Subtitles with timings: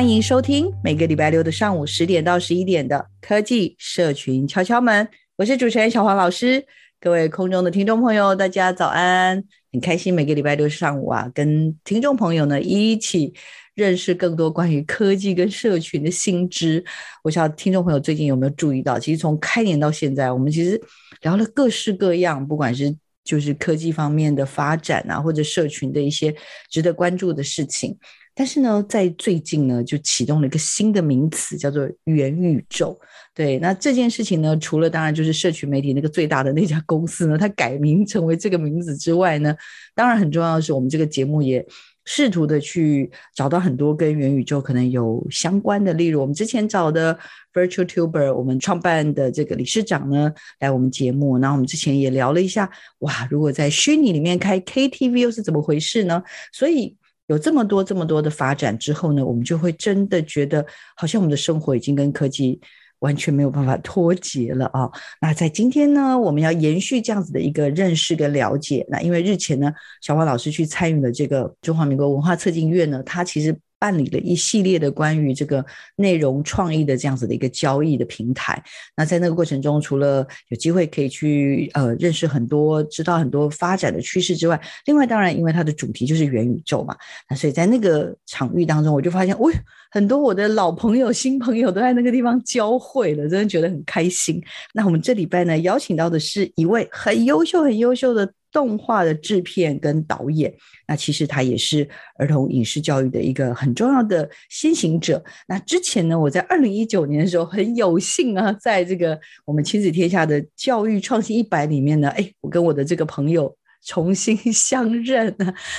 [0.00, 5.06] 欢迎收听每个礼拜六的上午十点到十一点的科技社群敲敲门，
[5.36, 6.64] 我是主持人小黄老师。
[6.98, 9.44] 各位空中的听众朋友，大家早安！
[9.70, 13.34] 很开心每个礼拜六上午啊，跟听众朋友呢一起
[13.74, 16.82] 认识更多关于科技跟社群的新知。
[17.22, 20.80] 我想听众朋友最近有没有注意到，其实从开年到现在，我们其实
[21.20, 26.34] 聊了各式各样，不管是就是科技方面的发展啊，或者社群的一些
[26.70, 27.94] 值得关注的事情。
[28.34, 32.98] 但是呢，在最近呢，就启动了一个新的名词，叫做元宇宙。
[33.34, 39.54] 对，那这件事情呢，除了当然就是社群媒体那个最大的那家公司呢，它改名成为这个名字之外呢，
[39.94, 41.64] 当然很重要的是，我们这个节目也
[42.04, 47.16] 试图的去找到很多跟元宇宙可能有相关的，例如我们之前找的
[47.52, 51.38] Virtual Tuber，我们创办的这个理事长呢，来我们节目。
[51.38, 56.22] 然后我们之前也聊了一下，哇，如果在虚拟里面开 KTV 又是怎么回事呢？
[56.52, 56.96] 所以。
[57.30, 62.60] 有这么多这么多的发展之后呢，我们就会真的觉得好像我们的生活已经跟科技
[62.98, 64.90] 完全没有办法脱节了啊。
[65.20, 68.84] 那在今天呢，我们要延续这样子的一个认识跟了解。
[68.88, 69.72] 那因为日前呢，
[70.02, 73.56] 小花老师去参与了这个中华民国文化策进院呢，他其实。
[73.80, 75.64] 办理了一系列的关于这个
[75.96, 78.62] 内容创意的这样子的一个交易的平台。
[78.94, 86.94] 那在那个过程中，除了有机会可以去呃认识很多、知道很多发展的趋势之外，另外当然因为它的主题就是元宇宙嘛，
[87.28, 89.52] 那所以在那个场域当中，我就发现，喂，
[89.90, 94.42] 很多我的老朋友、新朋友都在那个地方交汇了，真的觉得很开心。
[94.74, 98.30] 那我们这礼拜呢，邀请到的是一位很优秀、很优秀的。
[98.52, 100.52] 动画的制片跟导演，
[100.86, 101.88] 那其实他也是
[102.18, 105.22] 儿童影视教育的一个很重要的先行者。
[105.46, 115.34] 那之前呢，我在二零一九年的时候很有幸啊，在这个我们亲子天下的教育创新一百里面呢，哎，我跟我的这个朋友重新 相认，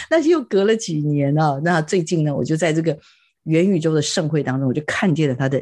[0.09, 1.59] 那又隔了几年啊。
[1.63, 2.97] 那最近呢，我就在这个
[3.43, 5.61] 元宇宙的盛会当中，我就看见了他的。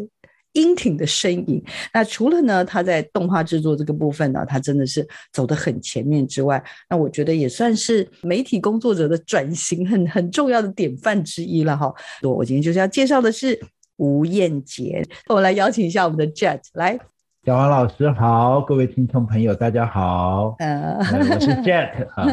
[0.54, 1.64] 英挺的身影。
[1.94, 11.94] 那除了呢，他在动画制作这个部分呢，他真的是走得很前面之外，那我觉得也算是媒体工作者的转型很很重要的典范之一了哈。
[12.24, 13.60] 我我今天就是要介绍的是
[13.98, 17.00] 吴彦杰，我来邀请一下我们的 Jet 来。
[17.46, 22.28] 小王老师好，各位听众朋友大家好，呃，我是 Jet 啊。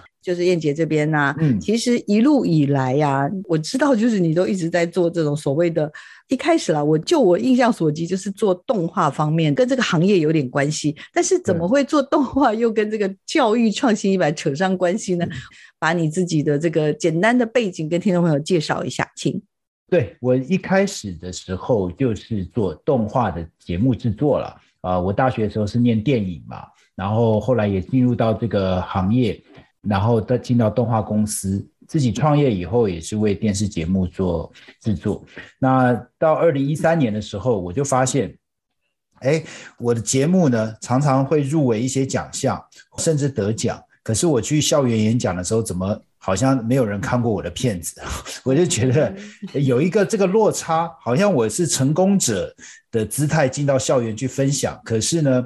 [0.22, 5.92] 就是燕姐这边呐、啊，嗯，其实一路以来呀、啊，我知道就是你都一直在做这种所谓的，
[6.28, 10.96] 一开始啦，我就我印象所及，就是做动画方面，跟这个行业有点关系。
[11.12, 15.26] 但是怎么会做动画又跟这个教育创新一百扯上关系呢？
[15.78, 19.42] 把你自己的这个简单的背景跟听众朋友介绍一下，请。
[19.90, 24.46] 对，我一开始的时候就是做动画的节目制作了
[24.80, 29.38] 啊、呃，我大学的时候是念电影嘛，然后后来也进入到这个行业。
[29.88, 35.24] 然后再进到动画公司，自己创业以后也是为电视节目做制作。
[35.58, 38.32] 那到二零一三年的时候，我就发现，
[39.20, 39.42] 哎，
[39.78, 42.64] 我的节目呢常常会入围一些奖项，
[42.98, 43.82] 甚至得奖。
[44.04, 48.00] 可是我去校园演讲的时候，怎么好像没有人看过我的片子？
[48.44, 49.12] 我就觉得
[49.54, 52.54] 有一个这个落差，好像我是成功者
[52.92, 55.44] 的姿态进到校园去分享，可是呢，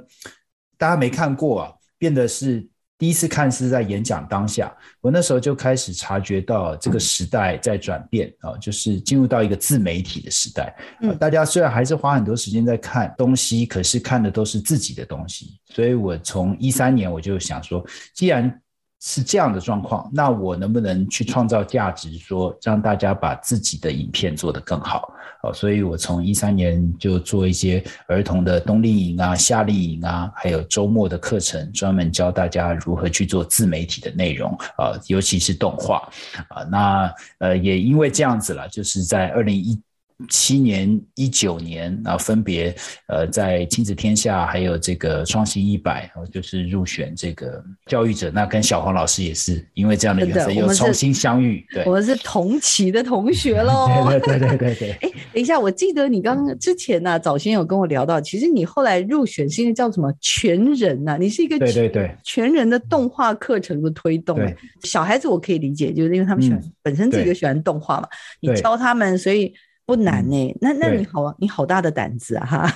[0.76, 2.68] 大家没看过啊，变得是。
[2.98, 10.75] 第一次看是在演讲当下，我那时候就开始察觉到这个时代在转变啊，就是进入到一个自媒体的时代。
[11.20, 15.58] 大家虽然还是花很多时间在看东西，可是看的都是自己的东西。
[15.66, 17.84] 所以我从一三年我就想说，
[18.14, 18.60] 既然
[19.00, 25.12] 是这样的状况，那我能不能去创造价值说，让大家把自己的影片做得更好？
[25.43, 36.08] 好，所以我从一三年就做一些儿童的冬令营啊、夏令营啊，还有周末的课程，专门教大家如何去做自媒体的内容啊，尤其是动画
[36.49, 36.62] 啊。
[36.64, 39.81] 那呃，也因为这样子了，就是在二零一。
[40.30, 42.74] 七年、一九年啊，分别
[43.06, 48.30] 呃在亲子天下还有这个创新一百，就是入选这个教育者。
[48.30, 51.62] 那跟小黄老师也是因为这样的缘分又重新相遇。
[51.70, 54.08] 对，我们是同期的同学喽。
[54.08, 54.90] 对对对对对。
[55.02, 61.16] 哎，等一下，我记得你刚刚之前呢、啊，早先有跟我聊到，其实你后来入选是因为叫什么全人呐、啊？
[61.20, 64.40] 你是一个对对对全人的动画课程的推动。
[64.82, 68.08] 小孩子我可以理解，就是因为他们喜欢、嗯、本身自己就喜欢动画嘛，
[68.40, 69.52] 你教他们，所以。
[69.86, 72.44] 不难呢、那那你好，你好大的胆子啊！
[72.44, 72.72] 哈、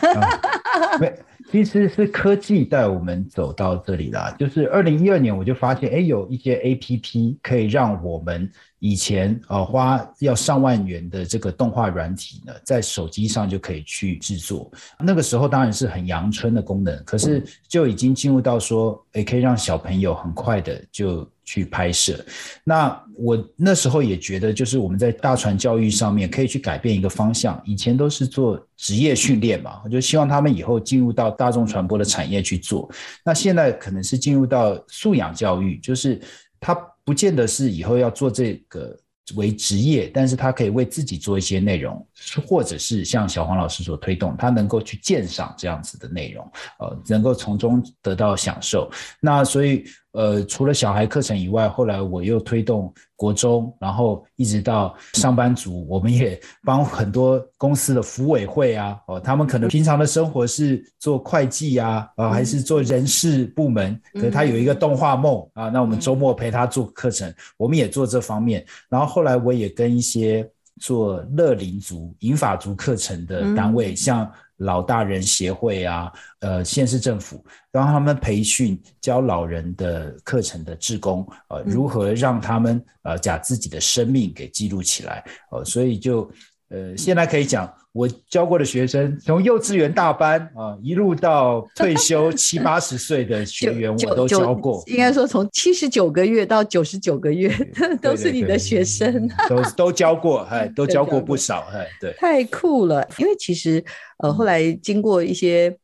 [1.00, 1.12] 嗯，
[1.50, 4.32] 其实是科技带我们走到这里啦。
[4.38, 8.48] 就是二零一二年，我就发现，哎，有一些 APP 可以让我们
[8.78, 14.70] 以前呃花要上万元的这个动画软体呢，在手机上就可以去制作。
[15.00, 21.28] 那个时候当然是很阳春的功能，可是就已经进入到说，也可以让小朋友很快的就。
[21.50, 22.24] 去拍摄，
[22.62, 27.60] 那我那时候也觉得，就是我们在大传教育上面可以去改变一个方向。
[27.64, 32.88] 以前都是做职业训练嘛，我就希望他们以后进入到大众传播的产业去做。
[33.24, 36.20] 那现在可能是进入到素养教育，就是
[36.60, 36.72] 他
[37.04, 38.96] 不见得是以后要做这个。
[39.36, 42.04] 为职业，但是他可以为自己做一些内容，
[42.48, 46.44] 或者是像小黄老师所推动，他能够去鉴赏这样子的内容，
[46.80, 48.90] 呃，能够从中得到享受。
[49.20, 68.66] 那所以，呃，除了小孩课程以外，后来我又推动国中，然后一直到上班族，我们也帮很多公司的服委会啊，哦，他们可能平常的生活是做会计啊，啊，还是做人事部门，可是他有一个动画梦啊，那我们周末陪他做课程，我们也做这方面。
[68.88, 70.48] 然后后来我也跟一些
[70.80, 74.30] 做乐龄族、银发族课程的单位，像。
[74.60, 86.30] 老大人协会啊，呃，县市政府让他们培训教老人的课程的志工，呃，如何让他们呃把自己的生命给记录起来，呃，所以就
[86.68, 94.82] 呃现在可以讲，我教过的学生从幼稚园大班啊，呃，一路到退休 七八十岁的学员，我都教过。
[94.86, 97.52] 应该说从七十九个月到九十九个月
[98.00, 103.84] 都是你的学生，都都教过，哎， 都教过不少，哎，对，太酷了，因为其实。
[104.22, 105.74] 呃，后来经过一些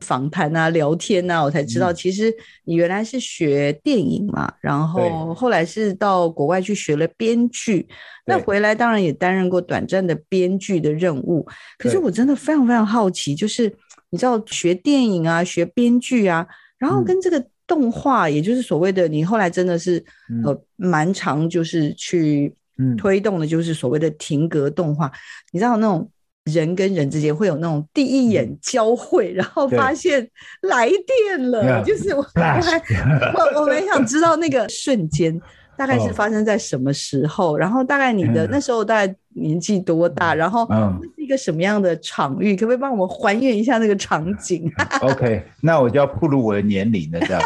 [0.00, 2.32] 访谈啊、聊天啊，我才知道，其实
[2.64, 7.88] 你原来是学电影嘛，然后后来是到国外去学了编剧，
[8.26, 11.46] 那回来当然也担任过短暂的编剧的任务。
[11.78, 13.74] 可是我真的非常非常好奇，就是
[14.10, 16.46] 你知道学电影啊、学编剧啊，
[16.76, 20.04] 然后跟这个动画，也就是所谓的你后来真的是
[20.44, 22.54] 呃蛮长就是去
[22.98, 25.10] 推动的，就是所谓的停格动画，
[25.52, 26.06] 你知道那种。
[26.46, 30.26] 人跟人之间会有那种第一眼交汇，然后发现
[30.62, 32.82] 来电了，就是我 我还
[33.34, 35.38] 我我很想知道那个瞬间
[35.76, 40.66] 大概是发生在什么时候，然后大概你的那时候大概年纪多大，然后
[41.02, 44.70] 是一个什么样的场域，可不可以帮我们还原一下那个场景？
[45.02, 47.42] OK，那我就要暴露我的年龄了，这样。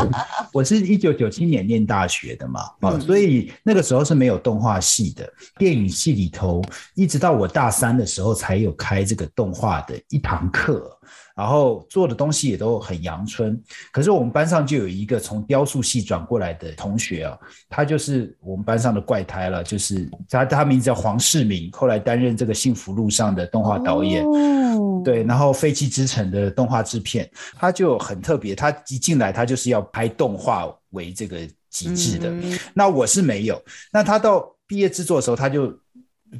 [0.52, 5.26] 我是一九九七年念大学的嘛，啊，所以那个时候是没有动画系的，
[5.58, 6.60] 电影系里头，
[6.94, 10.96] 一直到我大三的时候才有开这个动画的一堂课。
[11.40, 13.58] 然后做的东西也都很阳春，
[13.90, 27.26] 可是我们班上就有一个从雕塑系转过来的同学啊，他就是我们班上的怪胎了，就是他他名字叫黄世明，后来担任这个幸福路上的动画导演，哦、对，然后废弃之城的动画制片，
[27.58, 31.38] 他就很特别，他一进来他就是要拍动画为这个
[31.70, 33.58] 极致的，嗯、那我是没有，
[33.90, 35.74] 那他到毕业制作的时候他就。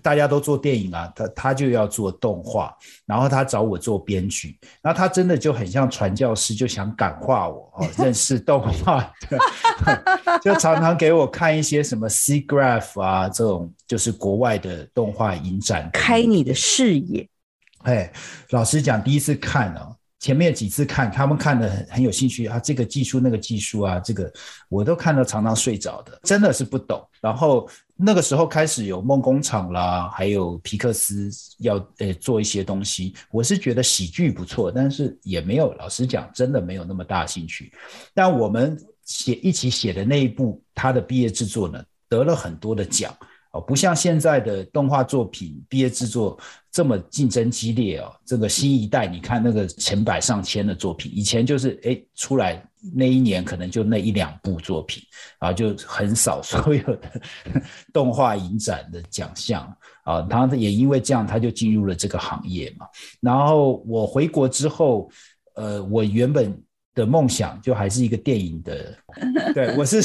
[0.02, 2.74] 大家都做电影啊，他他就要做动画，
[3.06, 9.12] 然后他找我做编剧，然后他真的就很像传教士，就想感化我哦， 认识动画，
[10.42, 17.28] 就常常给我看一些什么 SIGGRAPH 啊这种，就是国外的动画影展，开你的视野。
[17.82, 18.12] 哎，
[18.50, 19.96] 老实讲，第一次看啊。
[20.20, 24.30] 前面几次看，他们看得很很有兴趣啊，这个技术那个技术啊，这个
[24.68, 27.02] 我都看到常常睡着的，真的是不懂。
[27.22, 37.72] 然后那个时候开始有梦工厂啦，还有皮克斯要呃做一些东西，我是觉得喜剧不错，但是也没有，老实讲，真的没有那么大兴趣。
[38.12, 43.10] 但我们写一起写的那一部他的毕业制作呢，得了很多的奖。
[43.52, 46.38] 哦，不像现在的动画作品毕业制作
[46.72, 48.12] 这么竞争激烈哦。
[48.24, 52.62] 这个新一代，你看那个成百上千的作品，以前就是哎出来
[52.94, 55.02] 那一年可能就那一两部作品，
[55.40, 57.10] 然后就很少所有的
[57.92, 59.62] 动画影展的奖项
[60.04, 60.22] 啊。
[60.22, 62.86] 他也因为这样，他就进入了这个行业嘛。
[63.20, 65.10] 然后我回国之后，
[65.56, 66.56] 呃，我原本
[66.94, 68.96] 的梦想就还是一个电影的，
[69.54, 70.00] 对，我是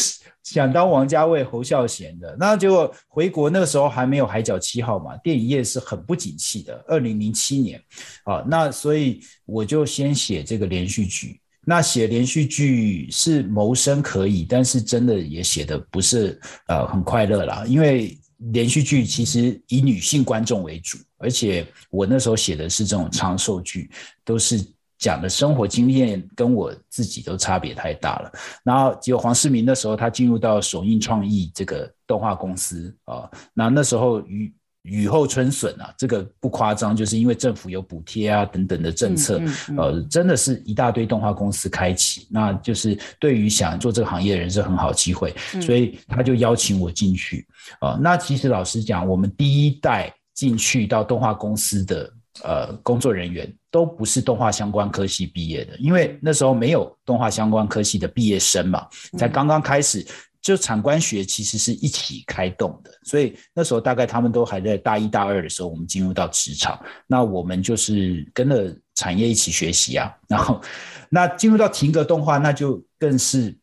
[0.45, 2.37] 想当王家卫、侯孝贤的。
[2.39, 6.85] 那结果回国那个时候还没有《海角七号》嘛，电影业是很不景气的。
[6.87, 7.81] 二零零七年
[8.23, 11.41] 啊，那所以我就先写这个连续剧。
[11.67, 18.15] 那写连续剧是谋生可以，但是真的也写的不是呃很快乐啦，因为
[18.51, 23.89] 连续剧其实以女性观众为主，而且我那时候写的是这种长寿剧，
[24.23, 24.63] 都是
[25.05, 28.31] 讲的生活经验跟我自己都差别太大了。
[28.63, 47.47] 然后结果黄世明那时候他进入到首映创意这个动画公司啊，那那时候与雨后春笋啊，这个不夸张，就是因为政府有补贴啊等等的政策，嗯嗯嗯、呃，真的是一大堆动画公司开启，那就是对于想做这个行业的人是很好机会，嗯、所以他就邀请我进去
[47.79, 47.99] 啊、呃。
[48.01, 52.11] 那其实老实讲，我们第一代进去到动画公司的
[52.43, 58.87] 呃工作人员都不是动画相关科系毕业的，因为那时候没有动画相关科系的毕业生嘛，
[59.17, 60.05] 才刚刚开始。
[60.41, 70.15] 就产官学其实是一起开动的，所以那时候大概他们都还在大一、大二的时候，我们进入到职场，那我们就是跟着产业一起学习啊。
[70.27, 70.61] 然后，
[71.09, 73.57] 那进入到停格动画，那就更是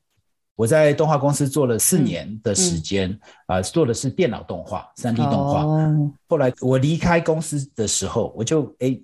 [0.56, 3.10] 我在动画公司做了四年的时间
[3.46, 5.62] 啊、嗯呃，做的是电脑动画、三 D 动画。
[5.64, 8.98] 哦、后来我离开公司的时候，我就哎。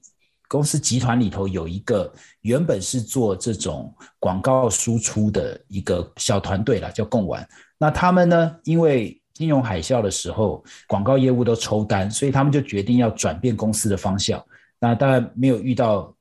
[0.50, 7.46] 公司集团里头有一个原本是做这种广告输出的一个小团队啦，叫贡丸。
[7.76, 14.42] 那他们呢，因为金融海啸的时候，广告业务都抽单，所以他们就决定要转变公司的方向。
[14.80, 16.14] 那当然没有遇到。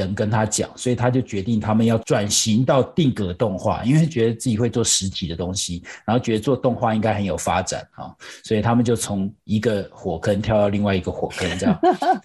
[0.00, 11.80] 人跟他讲，所以他就决定他们要转型到定格动画，因为觉得自己会做实体的东西，然后觉得做动画应该很有发展啊，所以他们就从一个火坑跳到另外一个火坑，这样。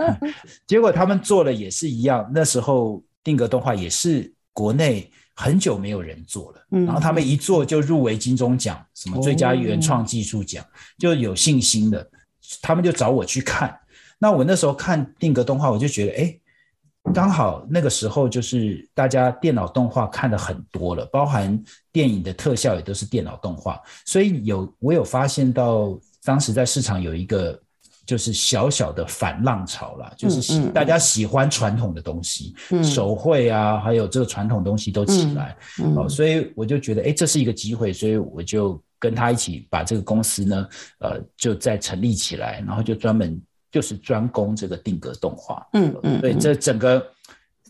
[0.67, 10.65] 结果他们做了也是一样，那时候定格动画也是国内很久没有人做了，然后他们一做就入围金钟奖，什么最佳原创技术奖，
[10.97, 12.05] 就有信心的，
[12.61, 13.77] 他们就找我去看。
[14.19, 16.37] 那我那时候看定格动画，我就觉得，哎。
[17.12, 27.60] 刚好那个时候就是大家电脑动画看的很多了，包含电影的特效也都是电脑动画，所以有我有发现到当时在市场有一个
[28.06, 32.53] 就是小小的反浪潮啦，就是大家喜欢传统的东西，
[32.84, 35.56] 手绘啊，还有这个传统东西都起来，
[35.96, 40.68] 哦，所以我就觉得哎，这是一个机会，所以我就跟他一起把这个公司呢，
[41.00, 43.41] 呃，就再成立起来，然后就专门。
[43.71, 47.05] 就是专攻这个定格动画，嗯嗯，对，这整个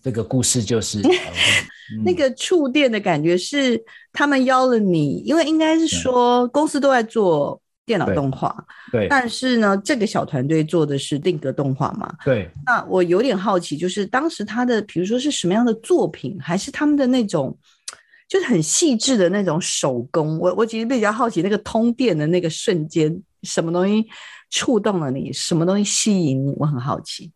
[0.01, 0.99] 这个故事就是
[2.03, 3.81] 那个触电的感觉是
[4.11, 8.55] 他们邀了你，因为应该是说公司都在做电脑动画，
[8.91, 12.49] 对，但是呢，这个小团队做的是定格动画嘛，对。
[12.65, 17.55] 那我有点好奇，就是当时他的，比如说是什么样的作品，还是他们的那种，
[18.29, 20.39] 就是很细致的那种手工。
[20.39, 24.07] 我我其实比较好奇那个通电的那个瞬间，什么东西？
[24.51, 26.53] 触动了你，什么东西吸引你？
[26.57, 27.31] 我很好奇。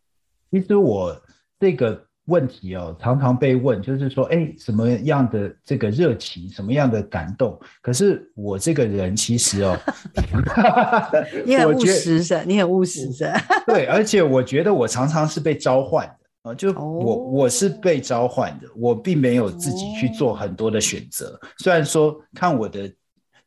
[0.52, 1.20] 其实我
[1.58, 7.58] 这个问题哦，常常被问，就是说，哎，什么样的这个热情，什么样的感动？
[7.82, 9.78] 可是我这个人其实哦，
[11.46, 13.32] 你很务实是，你很务实是。
[13.66, 21.40] 对，而且我觉得我常常是被召唤的啊，就我、哦、我是被召唤的，我并没有自己去做很多的选择。
[21.42, 22.94] 哦、虽然说看我的。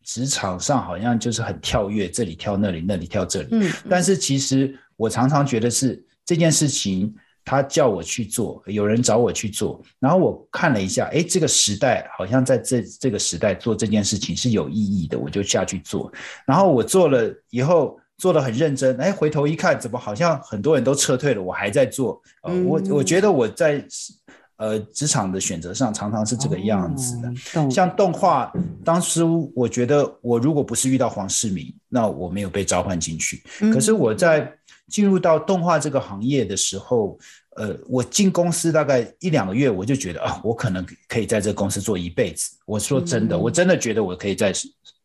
[0.08, 3.48] 职场上好像就是很跳跃，这里跳那里，那里跳这里。
[3.50, 16.10] 嗯，但是其实我常常觉得是这件事情，他叫我去做，有人找我去做，然后我看了一下，哎，这个时代好像在这这个时代做这件事情是有意义的，我就下去做。
[16.46, 22.18] 然后我做了以后，做的很认真，哎，回头一看，怎么好像很多人都撤退了，我还在做。
[22.44, 23.84] 呃，我我觉得我在。
[24.58, 27.32] 呃，职场的选择上常常是这个样子的。
[27.60, 28.52] 哦、像动画，
[28.84, 29.22] 当时
[29.54, 33.40] 我觉得我如果不是遇到黄世明，那我没有被召唤进去。
[33.60, 34.52] 嗯、可是我在
[34.88, 37.16] 进入到动画这个行业的时候，
[37.54, 42.50] 呃，我进公司大概一两个月，我就觉得啊，我可能可以在这个公司做一辈子。
[42.66, 44.52] 我说真的，嗯、我真的觉得我可以在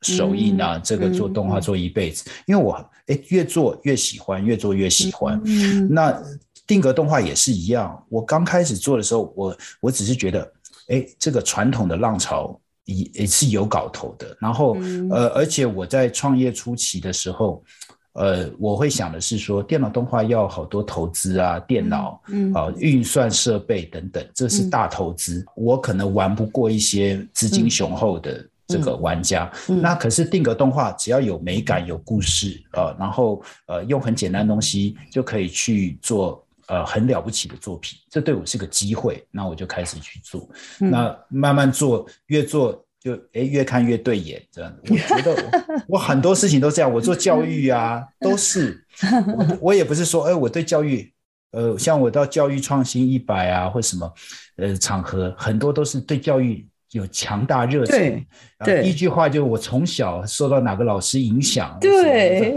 [0.02, 2.74] 首映啊，嗯、这个做动画做一辈子，嗯、因为我
[3.06, 5.40] 哎越做越喜欢，越做越喜欢。
[5.46, 6.20] 嗯、那。
[6.65, 10.51] 定格动画也是一样，我刚开始做的时候，我我只是觉得，
[10.88, 14.36] 哎，这个传统的浪潮也也是有搞头的。
[14.39, 14.77] 然后，
[15.12, 17.63] 呃，而且我在创业初期的时候，
[18.13, 29.51] 呃，我会想的是说，电脑动画要好多投资啊，电脑，嗯，啊，运算设备等等，这是大投资，嗯、我可能玩不过一些资金雄厚的这个玩家。
[29.67, 42.84] 那可是定格动画，只要有美感、有故事，呃，然后呃，用很简单的东西就可以去做呃很了不起的作品，这对我是个机会，那我就开始去做，嗯、那慢慢做，越做。
[43.03, 44.74] 就哎，越看越对眼，这样。
[44.89, 46.89] 我觉得我， 我很多事情都这样。
[46.89, 48.82] 我做教育啊，都是
[49.36, 51.12] 我，我也不是说，哎，我对教育，
[51.51, 54.13] 呃，像我到教育创新一百啊，或什么，
[54.55, 58.25] 呃，场合很多都是对教育有强大热情。
[58.63, 58.89] 对，对。
[58.89, 61.77] 一句话就是我从小受到哪个老师影响。
[61.82, 62.55] 对。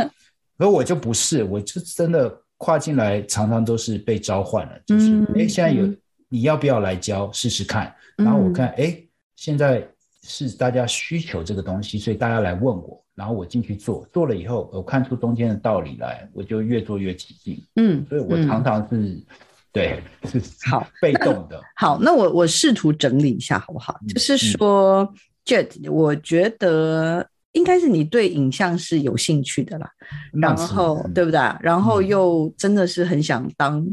[0.56, 4.80] 而我就不是，我就真的跨进来，常常都是被召唤了。
[4.86, 5.92] 就是，哎、嗯，现在有
[6.28, 7.92] 你要不要来教试试看？
[8.16, 9.08] 然后我看，哎、嗯。
[9.34, 9.84] 现在
[10.22, 17.60] 是大家需求这个东西，所以大家来问我，然后我进去做，做了以后，我看出中间的道理来，我就越做越起劲。
[17.74, 19.24] 嗯，所以我常常是，嗯、
[19.72, 20.40] 对，是
[20.70, 21.60] 好 被动的。
[21.74, 23.98] 好，那我我试图整理一下好不好？
[24.02, 25.12] 嗯、就是说
[25.44, 29.90] ，Jet，我觉得应该是你对影像是有兴趣的啦，
[30.32, 31.40] 然后对不对？
[31.60, 33.86] 然后又真的是很想当。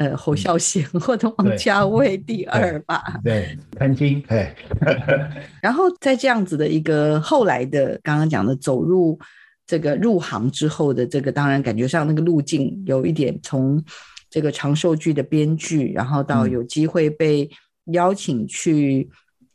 [0.00, 4.50] 呃，侯孝贤或者王家卫第二吧，对，潘金，对。
[5.60, 9.18] 然后在这样子的一个后来的刚刚讲的走入
[9.66, 13.78] 这个入行之后的这个，当然感觉上那个路径有一点从
[14.30, 17.46] 这个长寿剧的编剧，然后到有机会被
[17.92, 19.06] 邀请去。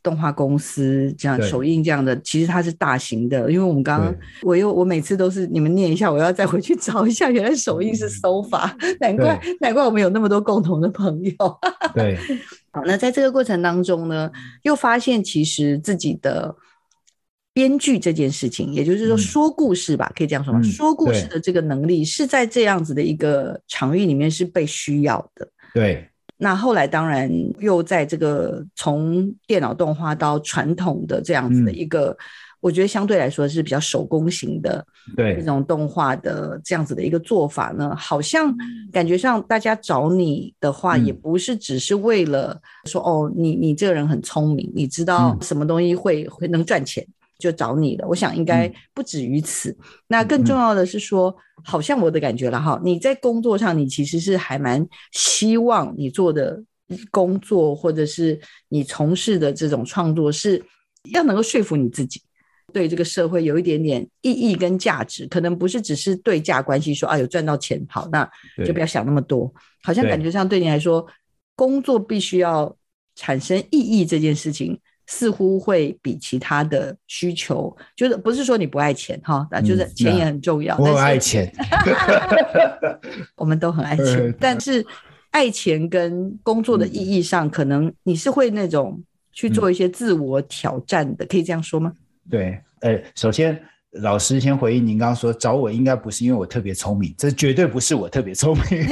[0.06, 8.70] 动画公司这样首映这样的，其实它是大型的，因为我们刚刚我又我每次都是你们念一下，我要再回去找一下， 原来首映是 SOFA，
[9.00, 11.34] 难怪难怪我们有那么多共同的朋友。
[11.92, 12.16] 对，
[12.70, 14.30] 好，那在这个过程当中呢，
[14.62, 16.54] 又发现其实自己的
[17.52, 20.60] 编剧这件事情，也就是说说故事吧，嗯、可以这样说吗？
[20.62, 25.48] 嗯、说故事的这个能力是在这样子的一个场域里面是被需要的。
[25.74, 26.08] 对。
[26.38, 32.16] 那后来当然又在这个从电脑动画到传统的这样子的一个，嗯、
[32.60, 34.84] 我觉得相对来说是比较手工型的，
[35.16, 35.36] 对。
[35.36, 38.54] 这种动画的这样子的一个做法呢，好像
[38.92, 47.06] 感觉上大家找你的话，也不是只是为了说、嗯、哦，你你这个人很聪明，你知道什么东西会会能赚钱。
[47.38, 49.70] 就找你了，我想应该不止于此。
[49.70, 56.62] 嗯、那更重要的是说，嗯、好像我的感觉了哈，你在工作上，你其实是还蛮希望你做的
[57.10, 60.62] 工作，或者是你从事的这种创作，是
[61.12, 62.22] 要能够说服你自己，
[62.72, 68.28] 对这个社会有一点点意义跟价值，可能不是只是对价关系说，说啊有赚到钱，好，那
[68.64, 69.52] 就不要想那么多。
[69.82, 71.06] 好像感觉上对你来说，
[71.54, 72.76] 工作必须要
[73.14, 74.80] 产生意义这件事情。
[75.06, 80.76] 似乎会比其他的需求，就是不是说你不爱钱哈，那就是钱也很重要。
[80.78, 81.50] 我爱钱，
[83.36, 84.84] 我们都很爱钱， 但是
[85.30, 91.92] 爱钱跟工作的意义上，可能你是会那种去做一些自我挑战的，可以这样说吗？
[92.30, 93.60] 对，呃，首先。
[94.00, 98.86] 老师先回应您刚刚说找我应该不是因为我特别聪明，这绝对不是我特别聪明，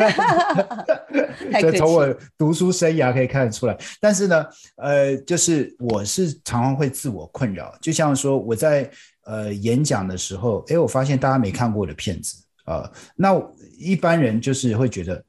[1.61, 3.77] 这从我读书生涯可以看得出来。
[4.01, 8.91] 但是呢，呃，就是我是常常会自我困扰，就像说我在
[9.25, 13.43] 呃演讲的时候，哎，我发现大家没看过我的片子啊，呃，那
[13.79, 15.25] 一般人就是会觉得，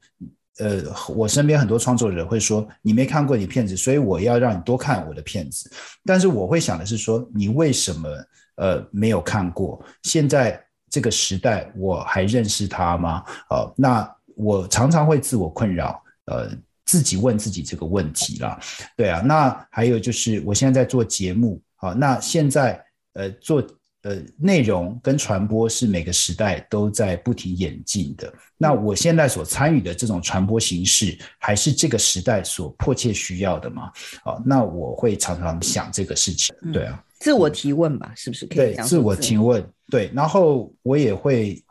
[0.58, 0.82] 呃，
[1.14, 5.70] 我身边很多创作者会说你没看过你片子，所以我要让你多看我的片子。
[6.04, 8.08] 但是我会想的是说，你为什么？
[8.56, 9.82] 呃，没有看过。
[10.02, 13.22] 现在这个时代，我还认识他吗？
[13.50, 16.50] 呃，那我常常会自我困扰，呃，
[16.84, 18.58] 自己问自己这个问题啦。
[18.96, 22.82] 对啊，那还有就是，我现在在做节目，好，那现在
[23.14, 23.62] 呃做
[24.02, 28.32] 呃内容跟传播是每个时代都在不停演进的。
[28.56, 33.90] 那我现在所参与的这种传播形式，还是这个时代所迫切需要的吗？
[34.22, 36.54] 好，那我会常常想这个事情。
[36.72, 37.02] 对啊。
[37.18, 38.74] 自我提问吧，是不是可以？
[38.74, 39.64] 对，自我提问。
[39.88, 41.62] 对，然后我也会，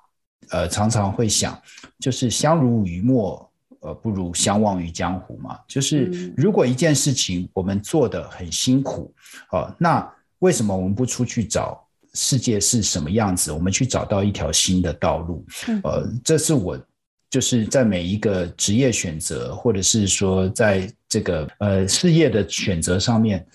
[0.50, 1.62] 呃，常常会想，
[2.00, 5.60] 就是相濡以沫，呃，不如相忘于江湖嘛。
[5.68, 9.14] 就是如果一件事情我们做得很辛苦，
[9.52, 13.52] 呃，那为什么我们不出去找世界是什么样子？
[13.52, 15.46] 我们去找到一条新的道路。
[15.84, 16.80] 呃，这是我
[17.30, 23.46] 就是在每一个职业选择，或者是说在这个呃事业的选择上面。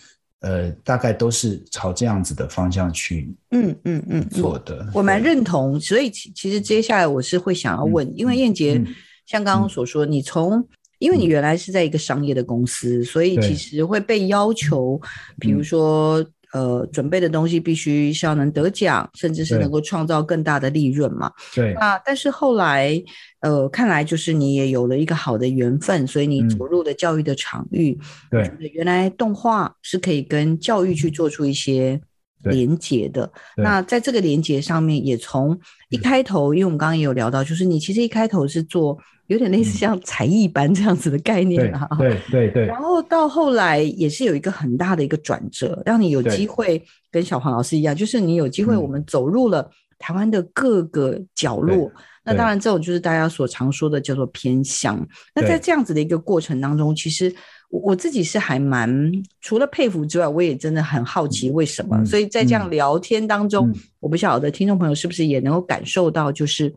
[0.41, 4.91] 呃，大概都是朝这样子的方向去，嗯嗯嗯做的。
[4.95, 8.87] 我蛮认同，所以其其实接下来我是会想要问，嗯、因为燕杰、嗯、
[9.27, 10.67] 像刚刚所说，嗯、你从
[10.99, 21.31] 因为你原来是在一个商业的公司，嗯、所以其实会被要求，嗯、比如说呃准备的东西必须是要能得奖，甚至是能够创造更大的利润嘛。
[21.55, 21.75] 对。
[21.75, 23.03] 那但是后来，
[23.41, 27.99] 呃，看来就是你也有了一个好的缘分，所以你走入了教育的场域。
[28.31, 28.51] 对。
[28.73, 32.01] 原来动画是可以跟教育去做出一些。
[32.45, 35.59] 连接的，那在这个连接上面，也从
[35.91, 42.67] 一开头，因为我们刚刚也有聊到，就是你其实一开头是做有点类似像才艺班这样子的概念啊，对对对。
[42.67, 51.93] 然后到后来也是有一个很大的一个转折，让你有机会跟小黄老师一样，就是你有机会我们走入了台湾的各个角落。
[52.25, 55.07] 那当然，这种就是大家所常说的叫做偏乡。
[55.35, 57.35] 那在这样子的一个过程当中，其实。
[57.71, 61.97] 我我自己是还蛮除了佩服之外，我也真的很好奇为什么。
[61.97, 66.75] 嗯、所以在这样聊天当中，嗯、我不晓得听众朋友是不是也能够感受到，就是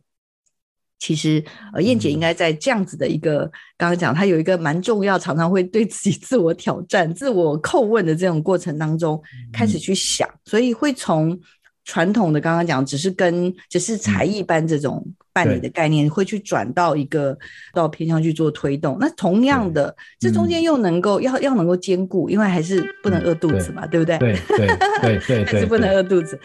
[0.99, 3.39] 其实呃燕姐应该在这样子的一个
[3.77, 11.39] 刚刚讲，她有一个蛮重要，常常会对自己自我挑战、自我叩问的这种过程当中开始去想，嗯、所以会从。
[11.85, 17.37] 传统的刚刚讲，只是跟只是才艺班这种办理的概念，会去转到一个
[17.73, 18.97] 到偏向去做推动。
[18.99, 24.17] 那同样的，这中间又能够要要能够兼顾，因为还是不能饿肚子嘛，对不对？
[24.17, 24.67] 对对
[25.01, 26.39] 对对， 还是不能饿肚子。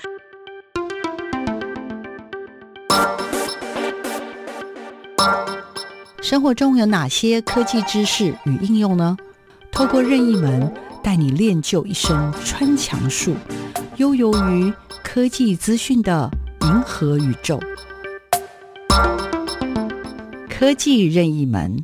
[6.20, 9.16] 生活中有哪些科技知识与应用呢？
[9.70, 10.70] 透过任意门
[11.02, 13.34] 带你练就一身穿墙术，
[13.98, 14.72] 悠游于。
[15.02, 16.30] 科技资讯的
[16.60, 17.58] 银河宇宙，
[20.48, 21.82] 科技任意门。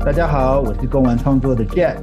[0.00, 1.96] 大家好，我是公玩创作的 Jack。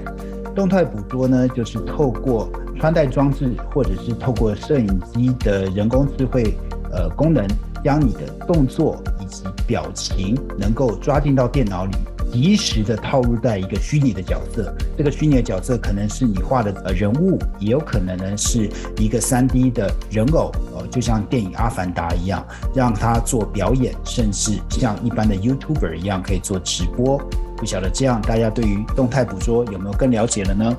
[0.53, 6.57] 动态捕捉呢，就是透过穿戴装置，或者是透过摄影机的人工智慧
[6.91, 7.47] 呃功能，
[7.85, 9.01] 将你的动作。
[9.21, 11.95] 以及表情能够抓进到电脑里，
[12.31, 14.71] 及时的套入在一个虚拟的角色。
[14.95, 22.45] 这个虚拟的角色可能是你画的呃人物，也有可能呢是一个三 D 的人偶，呃，就像电影《阿凡达》一样，
[22.75, 27.19] 让他做表演，甚至像一般的 YouTuber 一样可以做直播。
[27.57, 30.77] 不晓得这样大家对于动态捕捉有没有更了解了呢？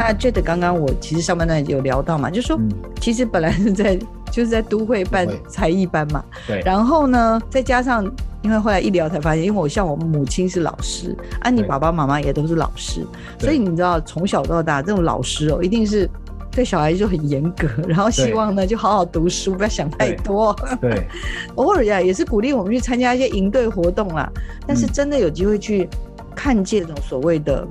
[0.00, 2.58] 那 Jet 刚刚我其实上半段有聊到嘛，就是说
[3.02, 3.96] 其实本来是在
[4.30, 6.62] 就是在都会办才艺班嘛，对。
[6.64, 8.10] 然后呢，再加上
[8.40, 13.06] 因为后来一聊才发现，因为我像我母亲是老师，啊，你爸爸妈妈也都是老师，
[13.38, 16.08] 所以你知道从小到大这种老师哦，一定是
[16.50, 20.56] 对小孩就很严格， 然后希望呢就好好读书，不要想太多。
[20.80, 21.06] 对。
[21.56, 24.26] 偶尔呀也是鼓励我们去参加一些营队活动啦，
[24.66, 25.86] 但是真的有机会去
[26.34, 27.68] 看见这种所谓的。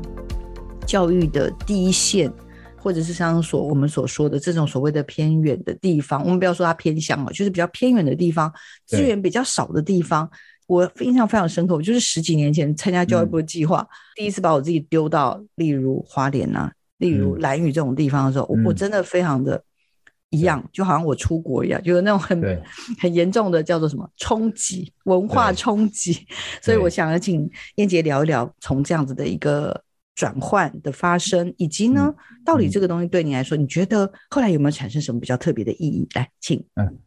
[0.89, 2.33] 教育的第一线，
[2.75, 8.51] 或者是像所我们所说的这种所谓的偏远的地方，我们不要说它偏乡了，就是比较偏远的地方，
[8.87, 10.27] 资源比较少的地方。
[10.65, 19.63] 我印象非常深刻，我就是十几年前参加教育部计划，嗯、第一次把我自己丢到例如花莲啊，例如兰屿这种地方的时候，嗯、我真的非常的
[20.31, 22.41] 一样，就好像我出国一样，就是那种很
[22.99, 26.25] 很严重的叫做什么冲击，文化冲击。
[26.63, 29.83] 所以我想要请燕姐聊一聊，从这样子的一个。
[30.19, 36.05] 转换的发生，以及呢，到底这个东西对你来说，你觉得后来有没有产生什么比较特别的意义？
[36.13, 36.61] 来，请。
[36.75, 36.97] 嗯，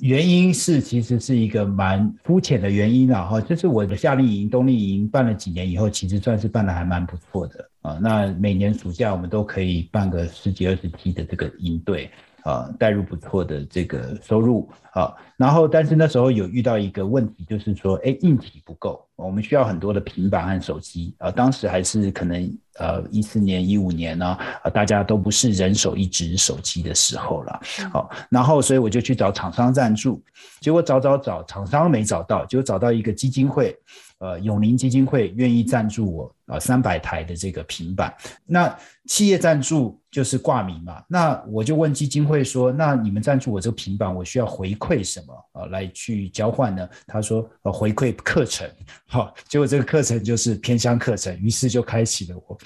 [0.00, 7.98] 原因是其实是一个蛮肤浅的原因啦，哈，就是我的夏令营、冬令营办了几年以后，其实算是办的还蛮不错的啊。
[8.00, 12.10] 那每年暑假我们都可以办个十几二十期的这个营队。
[12.42, 21.30] 啊，带入不错的这个收入啊，然后但是那时候有遇到一个问题，就是说，哎，硬体不够，我们需要很多的平板和手机啊。
[21.30, 24.26] 当时还是可能呃一四年、一五年呢，
[24.62, 27.60] 啊，大家都不是人手一只手机的时候了。
[27.92, 30.22] 好，然后所以我就去找厂商赞助，
[30.60, 33.76] 结果找找找，厂商没找到，就找到一个基金会。
[34.22, 38.14] 呃，永宁基金会愿意赞助我啊，三百台的这个平板。
[38.46, 38.72] 那
[39.06, 41.02] 企业赞助就是挂名嘛。
[41.08, 45.66] 那我就问基金会说，那你们赞助我这个平板，我需要回馈什么啊？
[45.66, 46.88] 来去交换呢？
[47.08, 48.70] 他说，呃，回馈课程。
[49.10, 52.56] 好，结果这个课程就是偏乡课程，于是就开启了我。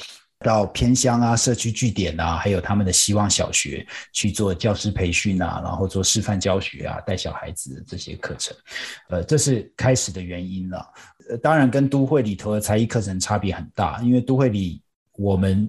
[0.41, 8.55] 到偏乡啊、社区据点啊，还有他们的希望小学去做教师培训啊，然后做示范教学啊，带小孩子这些课程，
[9.09, 10.87] 呃，这是开始的原因了。
[11.31, 15.67] 呃，当然跟都会里头的才艺课程差别很大，因为都会里我们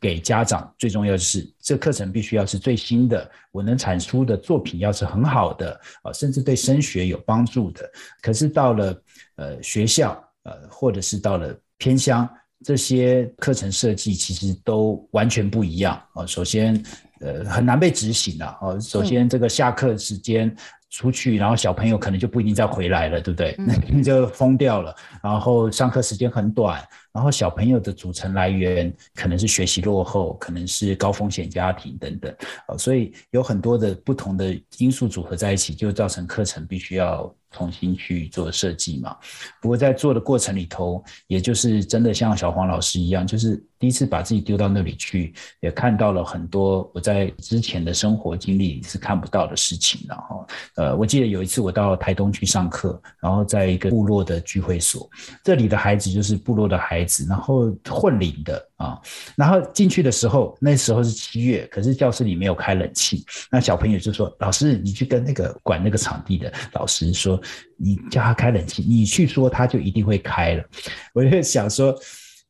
[0.00, 7.88] 给家长最重要的是，这课程必须要是最新的，我能产出的作品要是很好的啊，甚至对升学有帮助的。
[8.20, 9.02] 可是到了
[9.36, 12.28] 呃学校，呃，或者是到了偏乡。
[12.64, 16.24] 这些课程设计其实都完全不一样啊。
[16.26, 16.82] 首先，
[17.20, 18.78] 呃，很难被执行了啊。
[18.80, 20.54] 首先，这个下课时间
[20.90, 23.54] 出去，然后小朋友可能就不一定再回来了，对不对？
[23.58, 24.94] 那你 就疯掉了。
[25.22, 32.34] 然后上课时间很短，然后小朋友的组成来源可能是学习落后，可能是高风险家庭等等
[32.66, 32.76] 啊。
[32.76, 37.34] 所以有很多的不同的因素组合在一起，就造成课程必须要。
[37.52, 39.16] 重新去做设计嘛，
[39.60, 50.00] 不过在做的过程里头，也就是真的像小黄老师一样，就是第一次把自己丢到那里去，也看到了很多我在之前的生活经历是看不到的事情。
[50.08, 55.08] 然后，呃，我记得有一次我到台东去上课，然后在一个部落的聚会所，
[55.44, 58.68] 这里的孩子就是部落的孩子，然后混龄的。
[58.76, 59.00] 啊，
[59.36, 63.24] 然后进去的时候，那时候是七月，可是教室里没有开冷气。
[63.50, 67.40] 那小朋友就说：“老师，你去跟那个管那个场地的老师说，
[67.76, 70.64] 你叫他开冷气，你去说他就一定会开了。
[71.14, 71.94] ”我就想说，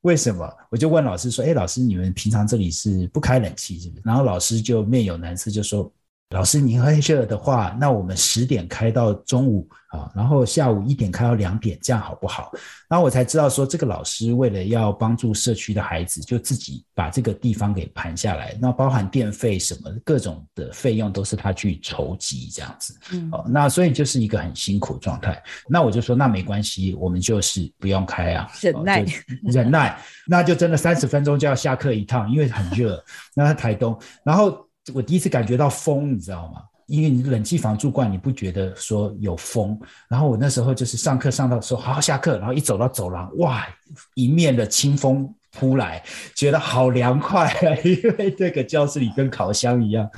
[0.03, 0.49] 为什么？
[0.71, 5.93] 我就问老师说：“哎，老师，你们平常这里是不开冷气是不是？”然后老师就面有难色，就说。
[6.33, 12.51] 老师，您会热的话，那我们十点开到中午啊，然后下午一点开到两点，这样好不好？
[12.89, 22.99] 然后我才知道说，这个老师为了要帮助社区的孩子，就自己把这个地方给盘下来，那包含电费什么各种的费用都是他去筹集这样子。
[23.13, 25.41] 嗯，哦，那所以就是一个很辛苦的状态。
[25.69, 29.05] 那我就说，那没关系，我们就是不用开啊，忍耐，
[29.43, 33.05] 忍耐，那就真的三十分钟就要下课一趟，因为很热。
[33.35, 34.67] 那在台东，然后。
[34.95, 36.63] 我第一次感觉到风，你知道吗？
[36.87, 39.79] 因为你冷气房住惯，你不觉得说有风。
[40.09, 43.67] 然后我那时候就是上课上到说好好下课，然后一走到走廊，哇，
[44.15, 45.33] 迎面的清风。
[45.53, 46.03] 扑来，
[46.35, 47.53] 觉得好凉快！
[47.85, 50.09] 因为这个教室里跟烤箱一样。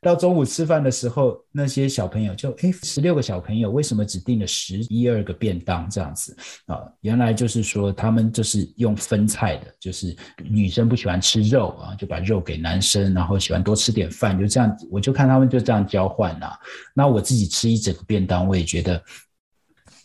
[0.00, 6.78] 到中午吃饭的时候，那些小朋友就诶，十六个小朋友为什么只订了十一二个便当这样子啊？
[7.00, 14.86] 原来就是说他们就是用分菜的，就是女生不喜欢吃肉啊，就把肉给男生，然后喜欢多吃点饭，就这样子。
[14.90, 16.52] 我就看他们就这样交换呐。
[16.94, 19.02] 那我自己吃一整个便当，我也觉得。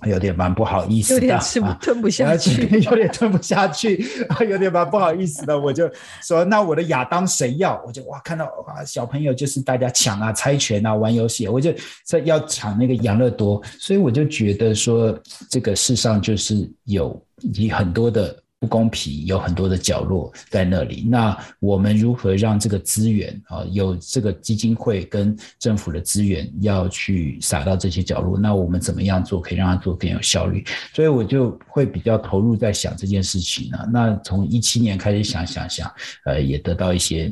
[0.06, 4.06] 有点蛮不好意思的，有点吃不吞不下去， 有点吞不下去，
[4.48, 5.60] 有点蛮不好意思的。
[5.60, 5.90] 我就
[6.22, 7.82] 说，那我的亚当谁要？
[7.86, 15.18] 我就哇，看到哇，小朋友就是大家抢啊、猜拳啊、玩游戏，我就在要抢那个养乐多，所以我就觉得说，
[15.50, 18.36] 这个世上就是有以很多的。
[18.60, 21.06] 不公平，有很多的角落在那里。
[21.08, 28.36] 那我们如何让这个资源啊，有这个基金会跟政府的资源要去撒到这些角落？
[28.36, 30.66] 那我们怎么样做可以让它做更有效率？
[30.92, 33.78] 所以我就会比较投入在想这件事情呢。
[33.94, 35.92] 那从一七年开始想想想，
[36.26, 37.32] 呃，也得到一些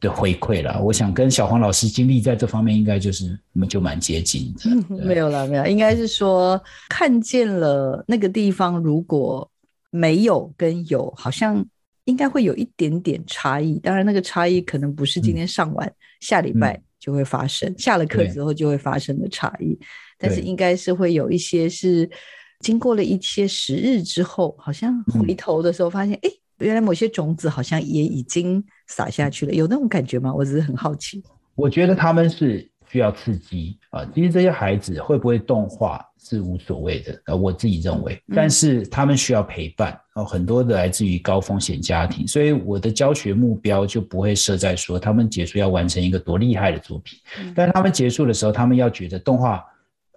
[0.00, 0.82] 的回馈了。
[0.82, 4.96] 我想跟小黄老师经历在这方面，应该就是就蛮接近的。
[5.04, 6.58] 没有了，没有，应该是说
[6.88, 9.46] 看见了那个地方，如果。
[9.94, 11.62] 没有跟有，好像
[12.06, 13.78] 应该会有一点点差异。
[13.78, 19.78] 当然，那个差异可能不是今天上完，嗯、下礼拜就会发生，嗯、下了课之后就会发生的差异。
[20.16, 22.08] 但是应该是会有一些是
[22.60, 29.52] 经过了一些时日之后，好像回头的时候发现，哎、嗯，原来某些种子好像也已经撒下去了。
[29.52, 30.32] 有那种感觉吗？
[30.34, 31.22] 我只是很好奇。
[31.54, 34.04] 我觉得他们是需要刺激啊。
[34.14, 36.02] 其实这些孩子会不会动画？
[36.24, 47.18] 是无所谓的，呃，我自己认为，但是他们需要陪伴，哦，很多的来自于高风险家庭，所以我的教学目标就不会设在说他们结束要完成一个多厉害的作品，
[47.54, 49.64] 但他们结束的时候，他们要觉得动画，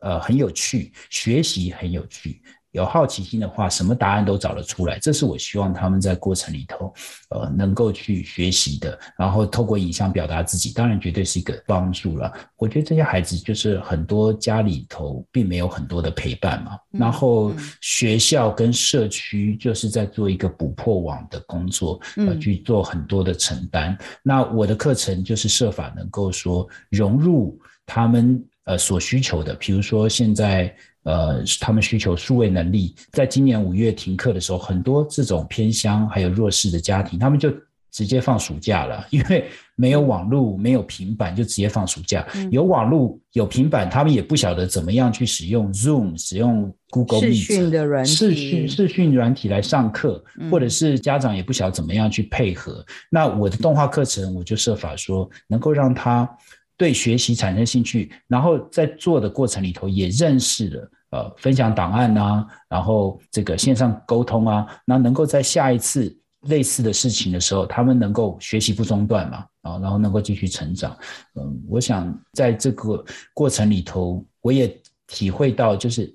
[0.01, 2.41] 呃，很有趣，学习很有趣。
[2.75, 4.99] 有好奇心的话，什么答案都找得出来。
[4.99, 6.93] 这是我希望他们在过程里头，
[7.29, 8.99] 呃，能够去学习的。
[9.17, 12.29] 然后透过影像表达自己，当然绝对是一个帮助了。
[12.57, 16.77] 我觉得这些孩子就是很多家里头并没有很多的陪伴嘛。
[16.91, 23.97] 然后学校跟社区就是在做一个补破网的工作，呃，去做很多的承担。
[24.21, 30.75] 那我的课程就是设法能够说融入他们呃所需求的，比如说现在。
[31.05, 37.49] 呃，他们需求数位能力，在今年五月停课的时候，很多这种偏乡还有弱势的家庭，他们就
[37.91, 42.27] 直接放暑假了， 因为没有网络、没有平板，就直接放暑假。
[42.33, 52.73] 嗯、有网络、有平板，他们也不晓得怎么样去使用 Zoom、使用 Google Meet 视讯的软体、视讯视讯软体来上课，或者是家长也不晓得怎么样去配合。
[52.73, 56.29] 嗯、那我的动画课程，我就设法说，能够让他
[56.77, 60.91] 对学习产生兴趣，然后在做的过程里头也认识了。
[61.11, 66.13] 呃，分享档案啊，然后这个线上沟通啊，那能够在下一次
[66.49, 70.97] 类似的事情的时候，他们能够学习不中断嘛，啊，然后能够继续成长。
[71.35, 76.13] 嗯，我想在这个过程里头，我也体会到，就是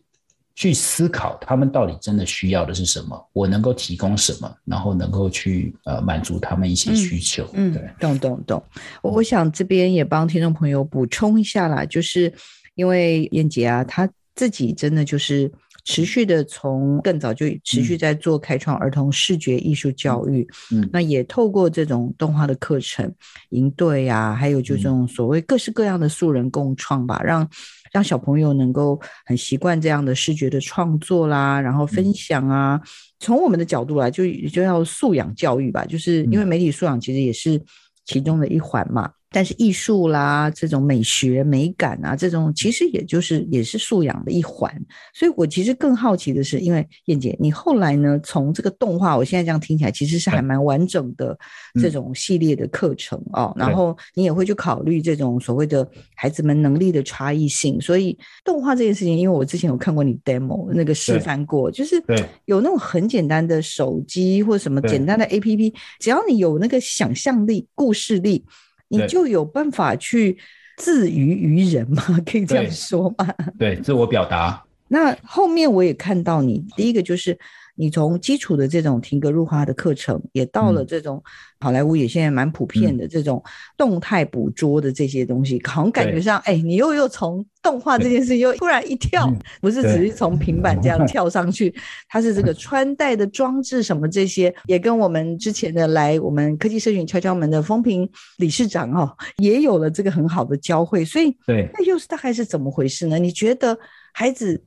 [0.61, 7.49] 去思考他们到底真的需要的是什么，我能够提供什么，然后能够去呃满足他们一些需求。
[7.55, 8.63] 嗯，对，懂懂懂。
[9.01, 12.31] 我我想这边也帮听众朋友补充一下啦，就是
[12.75, 15.51] 因为燕姐啊，她自己真的就是。
[15.87, 23.11] 持续的从更早就持续在做开创儿童视觉艺术教育，嗯，那也透过这种动画的课程、
[23.49, 27.49] 营队啊，还有就这种所谓各式各样的素人共创吧，让
[27.93, 32.81] 让小朋友能够很习惯这样的视觉的创作啦，然后分享啊。
[33.19, 37.61] 从我们的角度来，就就要素养教育吧，就是因为媒体素养其实也是
[38.05, 39.11] 其中的一环嘛。
[39.33, 44.71] 但是艺术啦，这种美学美感啊，这种其实也就是也是素养的一环。
[45.15, 51.39] 所以我其实更好奇的是，因为燕姐，你后来呢，从这个动画，我现在这样听起来，其实是还蛮完整的
[51.81, 53.55] 这种系列的课程哦。
[53.57, 57.81] 然后你也会去考虑这种所谓的孩子们能力的差异性。
[57.81, 62.03] 所以动画这件事情，因为我之前有看过你 demo 那个示范过，就是
[62.47, 68.45] 有那种很简单的手机或什么简单的 APP，只要你有那个想象力、故事力。
[68.91, 70.37] 你就有办法去
[70.77, 72.03] 自娱于人吗？
[72.31, 73.27] 可以这样说吗？
[73.59, 74.63] 对，对，自我表达。
[74.89, 77.39] 那后面我也看到你，第一个就是。
[77.81, 81.23] 你从基础的这种停格入花的课程，也到了这种
[81.61, 83.43] 好莱坞也现在蛮普遍的这种
[83.75, 89.27] 动态捕捉的这些东西，嗯、好像感觉上，哎，你又又从动画这件事又突然一跳，
[89.63, 91.75] 不是只是从平板这样跳上去，
[92.07, 103.19] 它是这个穿戴的装置什么这些，也跟我们之前的来我们科技社群敲敲门的风评理事长哦，也有了这个很好的交汇，所以对，那又是大概是怎么回事呢？
[103.19, 103.79] 你觉得
[104.13, 104.63] 孩子？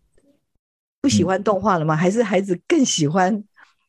[1.03, 1.93] 不喜欢动画了吗？
[1.93, 3.43] 还是孩子更喜欢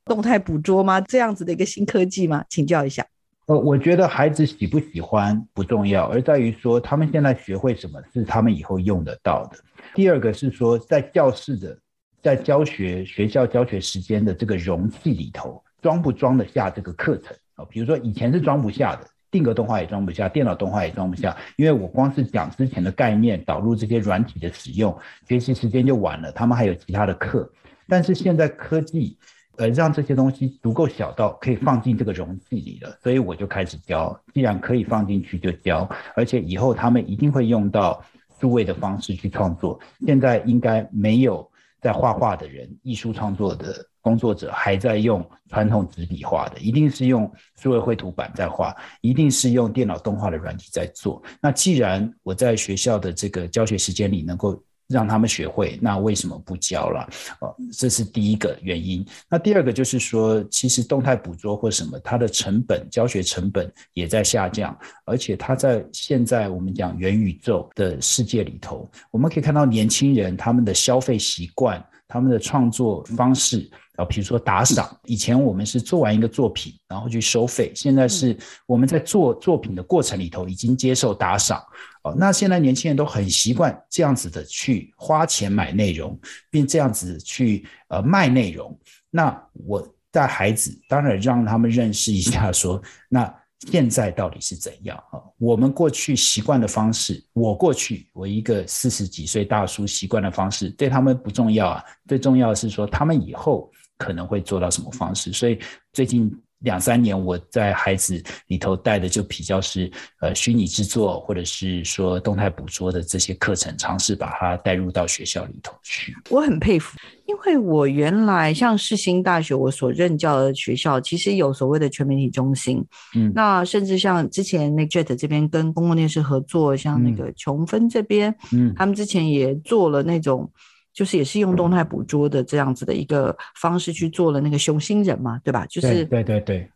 [0.04, 1.00] 动态捕捉吗？
[1.00, 2.44] 这样子的一个新科技吗？
[2.50, 3.06] 请教一下。
[3.46, 9.58] 呃，我觉得孩子喜不喜欢不重要，而在于说他们现在学会什么是他们以后用得到的。
[9.94, 11.78] 第二个是说，在教室的
[12.20, 17.64] 在教学学校教学时间的这个容器里头，装不装得下这个课程啊？
[17.70, 19.06] 比如说以前是装不下的。
[19.34, 26.30] 定格动画也装不下，电脑动画也装不下，因为我光是讲之前的概念，导入这些软体的使用，学习时间就晚了。
[26.30, 27.50] 他们还有其他的课，
[27.88, 29.18] 但是现在科技，
[29.56, 34.16] 呃，让这些东西足够小到可以放进这个容器里了，所以我就开始教。
[34.32, 35.90] 既然可以放进去，就教。
[36.14, 38.00] 而且以后他们一定会用到
[38.40, 39.80] 数位的方式去创作。
[40.06, 43.84] 现在应该没有在画画的人，艺术创作的。
[44.04, 51.22] 工作者还在用传统纸笔画的，一定是用数位绘图板在画，一定是用电脑动画的软体在做。
[51.40, 57.08] 那既然我在学校的这个教学时间里能够让他们学会，那为什么不教了？
[57.40, 59.02] 哦，这是第一个原因。
[59.30, 73.70] 那第二个就是说，其实动态捕捉或什么，它的成本、教学成本也在下降，而且它在现在我们讲元宇宙的世界里头，我们可以看到年轻人他们的消费习惯、他们的创作方式。
[73.96, 81.62] 啊，比如说打赏，以前我们是做完一个作品，然后去收费，现在是我们在做作品的过程里头已经接受打赏。
[82.02, 86.18] 哦，那现在年轻人都很习惯这样子的去花钱买内容，
[86.50, 88.78] 并这样子去呃卖内容。
[89.10, 93.34] 那我带孩子，当然让他们认识一下，说那。
[93.70, 95.18] 现在到底是怎样啊？
[95.38, 101.82] 我们过去习惯的方式，我过去我一个四十几岁大叔习惯的方式，对他们不重要啊。
[102.06, 105.32] 最重要的是说，他们以后可能会做到什么方式。
[105.32, 105.58] 所以
[105.92, 106.30] 最近。
[106.60, 109.90] 两三年，我在孩子里头带的就比较是
[110.22, 116.16] 呃虚拟制作，或者是说动态捕捉的这些课程，尝试把它带入到学校里头去。
[116.30, 122.82] 我很佩服，因为我原来像世新大学，我所任教的学校其实有所谓的全媒体中心，
[123.14, 130.50] 嗯，那甚至像之前那 JET 这边跟公共电视合作，像那个琼芬这边，嗯，他们之前也做了那种。
[130.94, 135.66] 就是也是用动态捕捉的这样子的一个方式去做了那个熊星人嘛，对吧？
[135.66, 136.70] 就是对对对。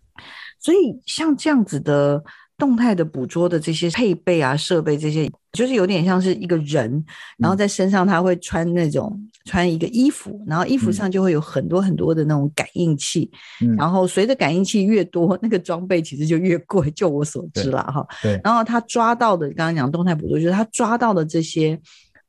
[0.59, 2.21] 所以像这样子的
[2.57, 7.05] 动态的捕捉的这些配备啊、设备这些，就是有点像是一个人，
[7.37, 13.31] 然后在身上他会穿那种穿一个衣服，然后衣服上就会有很多很多的那种感应器，
[13.77, 16.91] 然后随着感应器越多，那个装备其实就越贵。
[16.91, 18.05] 就我所知了哈。
[18.21, 18.41] 对。
[18.43, 21.81] 然后他抓到的，刚刚讲动态捕捉，就是他抓到的这些。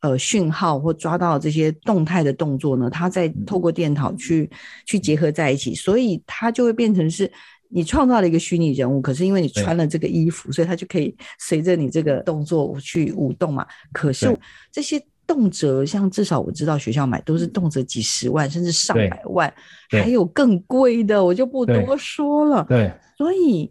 [0.01, 4.49] 呃，讯号或抓到这些动态的动作呢，它再透过电脑去
[4.85, 7.29] 去结合在一起，所以它就会变成是
[7.67, 13.67] 你创造了一个虚拟人物，可是因为你穿了这个衣服，所以它就可以随着你这个动作去舞动嘛。
[13.91, 14.33] 可是
[14.71, 19.53] 这些动辄，像至少我知道学校买都是动辄几十万甚至上百万，
[19.89, 22.65] 还有更贵的，我就不多说了。
[22.69, 23.69] 对，所以。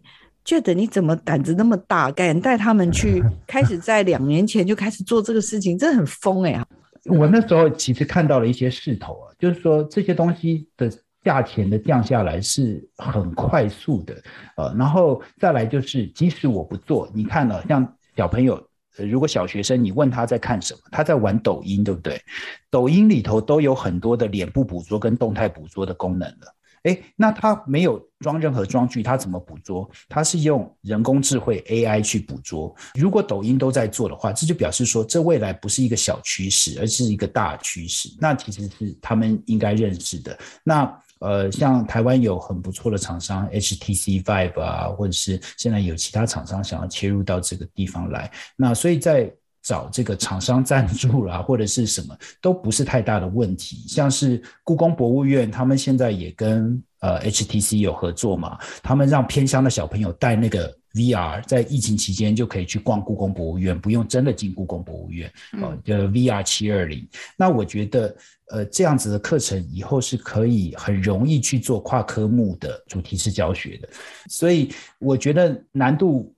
[0.49, 6.65] 觉得你怎么胆子那么大，敢带他们去 开始在两年前就开始做这个事情，真的很疯哎、欸！
[7.05, 10.91] 我那时候其实看到了一些势头啊，就是说这些东西的
[11.23, 14.15] 价钱的降下来是很快速的，
[14.57, 18.59] 呃，然后再来就是，即使我不做，你看了，啊，像小朋友，
[18.97, 22.19] 呃，如果小学生你问他在看什么，他在玩抖音，对不对？
[22.71, 26.55] 抖音里头都有很多的脸部捕捉跟动态捕捉的功能了。
[26.83, 29.89] 哎，那他没有装任何装具，他怎么捕捉？
[30.07, 32.73] 他是用人工智慧 AI 去捕捉。
[32.95, 38.09] 如果抖音都在做的话，这就表示说，这未来不是一个小趋势，而是一个大趋势。
[38.19, 40.37] 那其实是他们应该认识的。
[40.63, 48.31] 那呃，像台湾有很不错的厂商，HTC Vive 啊，或者是现在有其他厂商想要切入到这个地方来。
[48.55, 49.29] 那所以在
[49.69, 53.75] 找这个厂商赞助啦，或者是什么都不是太大的问题。
[53.87, 67.07] 像是故宫博物院，他们现在也跟呃 HTC 有合作嘛，他们让偏乡的小朋友带那个 VR，在疫情期间就可以去逛故宫博物院，不用真的进故宫博物院，哦，就 VR 七二零。
[67.37, 68.15] 那我觉得，
[68.47, 73.87] 呃，这样子的课程以后是可以很容易去做跨科目的主题式教学的。
[74.27, 76.33] 所以我觉得难度，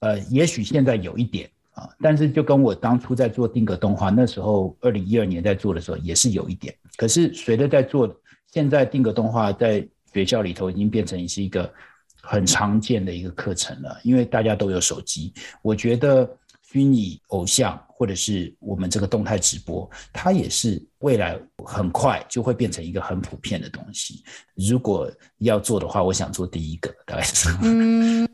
[0.00, 1.48] 呃，也许现在有一点。
[1.76, 8.12] 啊，但是就跟我当初在做定格动画，那时候二零一二年在做的时候也是有一点，可是随着在做，
[8.50, 11.72] 现在定格动画在学校里头已经变成是一个
[12.20, 16.28] 很常见的一个课程了，因为大家都有手机，我觉得。
[16.68, 24.24] 虚拟偶像，或者是我们这个动态直播，它也是未来很快就会变成一个很普遍的东西。
[24.56, 27.48] 如果要做的话，我想做第一个，大概是。
[27.62, 28.28] 嗯，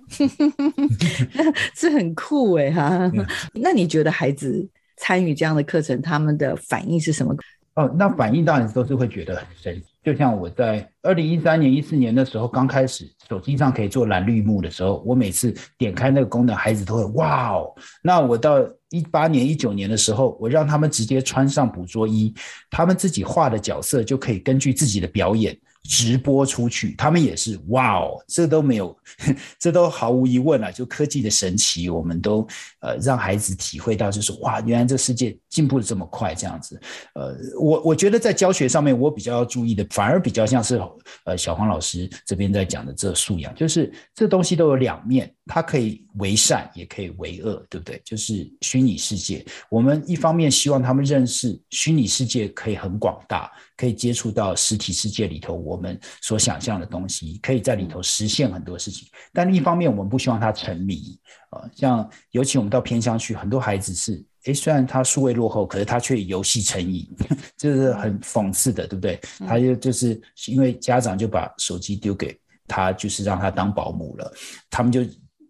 [1.74, 3.10] 这很酷哎哈。
[3.54, 7.34] 那你觉得孩子参与这样的课程，他们的反应是什么？
[7.74, 9.86] 哦，那反应当然都是会觉得很神奇。
[10.04, 17.72] 就像我在二零一三年、一四年的时候，刚开始手机上可以做蓝绿幕的时候，我每次点开那个功能，孩子都会哇哦。
[18.02, 18.58] 那我到
[18.90, 22.34] 一八年、一九年的时候，我让他们直接穿上捕捉衣，
[22.70, 25.56] 他们自己画的角色就可以根据自己的表演。
[25.84, 28.96] 直播出去，他们也是哇哦，这都没有，
[29.58, 32.46] 这都毫无疑问了，就科技的神奇，我们都
[32.80, 36.80] 呃让孩子体会到，就是哇，原来这世界进步的这么快，这样子。
[37.14, 40.80] 呃，我我觉得在教学上面，我比较要注意的，反而比较像是
[41.24, 48.00] 呃小黄老师这边在讲的这素养，就是这东西都有两面，它可以为善，也可以为恶，对不对？
[48.04, 53.50] 就是虚拟世界，我们一方面希望他们认识虚拟世界可以很广大。
[53.74, 59.08] 可以接触到实体世界里头我们所想象的东西，可以在里头实现很多事情。
[59.32, 61.18] 但另一方面，我们不希望他沉迷
[61.50, 61.68] 啊。
[61.74, 67.04] 像尤其我们到偏乡去，很多孩子是，诶，虽然他数位落后，可是他却游戏成瘾，
[67.58, 69.18] 这是很讽刺的，对不对？
[69.48, 72.38] 他就就是因为家长就把手机丢给
[72.68, 74.32] 他，就是让他当保姆了。
[74.70, 75.00] 他们就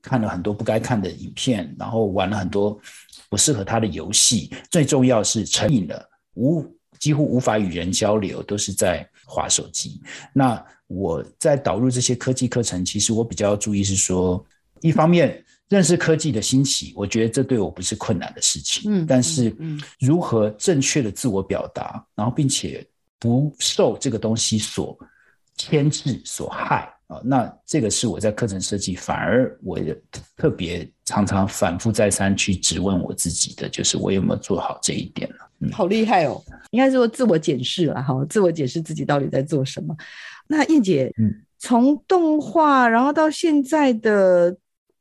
[0.03, 2.79] 看了很多不该看的影片，然后玩了很多
[3.31, 4.51] 不适合他的游戏。
[4.71, 6.63] 最重要是成瘾了，无。
[6.99, 10.01] 几乎无法与人交流，都是在划手机。
[10.33, 14.47] 那我在导入这些科技课程，其实我比较注意是说，
[14.83, 18.89] 一方面认识科技的兴起，我觉得这对我不是困难的事情。
[18.89, 19.53] 嗯，但是
[19.99, 22.87] 如何正确的自我表达，然后并且
[23.19, 24.97] 不受这个东西所
[25.57, 29.95] 牵制、所害啊，那这个是我在课程设计，反而我也
[30.37, 35.29] 特别常常反复再三去质问我自己的，就是我有没有做好这一点
[35.61, 35.71] 嗯？
[35.71, 36.43] 好厉害哦！
[36.71, 39.95] 应该说自我检视了哈，自我检视自己到底在做什么。
[40.49, 44.57] 那燕姐，嗯，从动画然后到现在的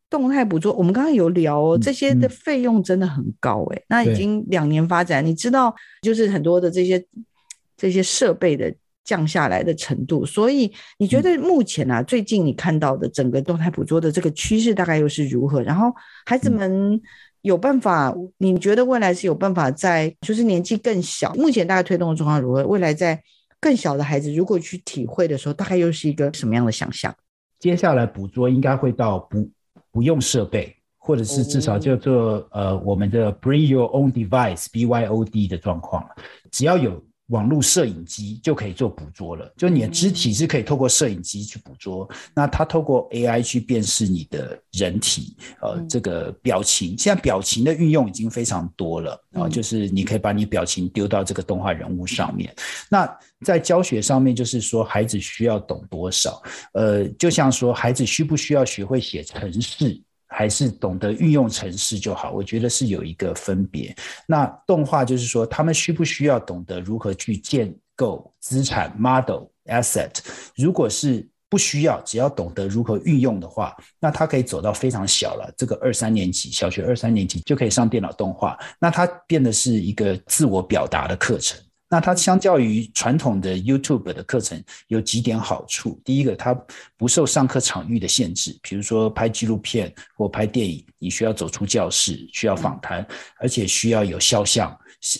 [0.09, 3.81] 动态捕捉，我们刚刚有聊哦，这些的费用真的很高哎。
[3.87, 7.03] 那已经两年发展，你知道，就是很多的这些
[7.77, 8.73] 这些设备的
[9.03, 10.25] 降下来的程度。
[10.25, 15.61] 所以你觉得目前啊，最近你看到的整个动态捕捉的这个趋势大概又是如何？
[15.61, 15.91] 然后
[16.25, 17.01] 孩子们。
[17.43, 18.15] 有办法？
[18.37, 22.63] 你觉得未来是有办法在，就是年纪更小，目前大概推动的状况如何？
[22.67, 23.19] 未来在
[23.59, 27.11] 更小的孩子如果去体会的时候，大概又是一个什么样的想象？
[27.57, 29.49] 接下来捕捉应该会到不
[29.91, 36.07] 不用设备，或者是至少叫做、哦、呃我们的 Bring Your Own Device BYOD 的状况，
[36.51, 37.03] 只要有。
[37.31, 52.53] 网络摄影机就可以做捕捉了，就你的肢体是可以透过摄影机去捕捉，那它透过 AI 去辨识你的人体，呃，这个表情，现在表情的运用已经非常多了啊，就是你可以把你表情丢到这个动画人物上面。
[52.89, 53.09] 那
[53.45, 56.41] 在教学上面，就是说孩子需要懂多少？
[56.73, 59.99] 呃，就像说孩子需不需要学会写程式？
[60.33, 63.93] 还是懂得运用程式就好，我觉得是有一个分别。
[64.25, 70.11] 那动画就是说，他们需不需要懂得如何去建构资产 model asset？
[70.55, 75.53] 如果是不需要，只要懂得如何运用的话，那他可以走到非常小了。
[75.57, 81.59] 这个二三年级，小学二三年级就可以上电脑动画，那它变得是一个自我表达的课程。
[81.91, 86.01] 那它相较于传统的 YouTube 的课程有几点好处。
[86.03, 86.57] 第一个，它
[86.97, 93.05] 不受上课场域的限制，比如说拍纪录片或拍电影，你需要走出教室，需要访谈，
[93.37, 94.75] 而且需要有肖像。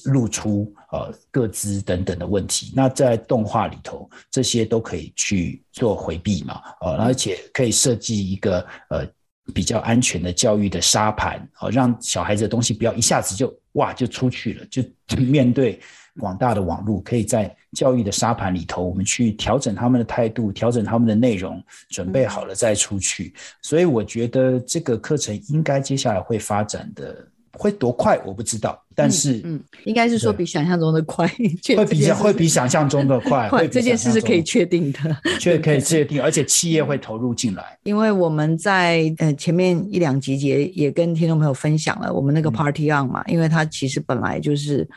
[0.06, 9.08] 露出呃各资等等的问题，那在动画里头，这些都可以去做回避嘛，呃，而且可以设计一个呃
[9.56, 14.84] 比较安全的教育的沙盘，呃，让小孩子的东西不要一下子就哇就出去了，就
[15.18, 15.82] 面对
[16.20, 23.34] 广大的网络，可以在教育的沙盘里头，我们去调整他们的态度，调整他们的内容，准备好了再出去。
[23.62, 27.28] 所以我觉得这个课程应该接下来会发展的。
[27.55, 37.78] 会多快我不知道，但是嗯，嗯，应该是说比想象中的快，会比会比想象中的快， 快这件事是可以确定的，确可以确定，而且企业会投入进来。
[37.84, 44.88] 因为我们在呃前面一两集节也跟听众朋友分享了我们那个 Party On 嘛，嗯、因为它其实本来就是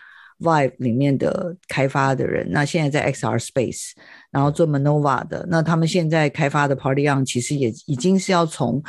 [0.45, 3.92] Vive 里面的开发的人，那现在在 XR Space，
[4.30, 8.82] 然后做 Manova 的，那他们现在开发的 Party On 其实也已经是要从。